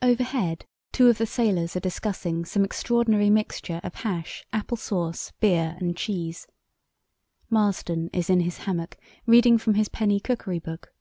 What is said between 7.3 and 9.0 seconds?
Marston is in his hammock